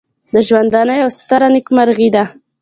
[0.33, 2.23] د ژوندانه یوه ستره نېکمرغي ده.